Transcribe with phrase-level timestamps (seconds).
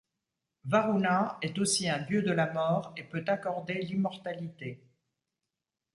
[0.65, 4.83] Varuna est aussi un dieu de la mort et peut accorder l'immortalité.